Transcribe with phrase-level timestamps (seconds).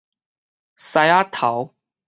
[0.79, 0.97] 獅
[1.29, 1.75] 子頭